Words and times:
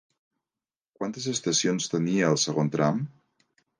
Quantes 0.99 1.27
estacions 1.33 1.91
tenia 1.93 2.31
el 2.33 2.41
segon 2.45 2.73
tram? 2.77 3.05